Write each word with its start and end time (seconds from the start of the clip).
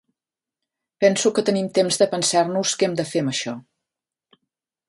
Penso 1.03 1.31
que 1.35 1.43
tenim 1.49 1.69
temps 1.79 2.01
de 2.03 2.09
pensar-nos 2.15 2.75
què 2.81 2.89
hem 2.89 2.99
de 3.03 3.09
fer 3.13 3.25
amb 3.25 3.35
això. 3.37 3.55